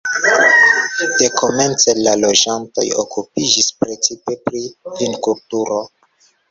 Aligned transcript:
Dekomence 1.19 1.91
la 2.07 2.15
loĝantoj 2.23 2.87
okupiĝis 3.05 3.71
precipe 3.83 4.39
pri 4.49 4.67
vinkulturo. 5.03 5.83